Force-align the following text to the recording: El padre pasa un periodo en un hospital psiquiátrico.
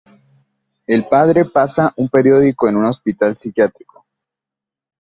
El 0.87 1.05
padre 1.07 1.45
pasa 1.45 1.93
un 1.95 2.09
periodo 2.09 2.41
en 2.41 2.75
un 2.75 2.85
hospital 2.85 3.37
psiquiátrico. 3.37 4.03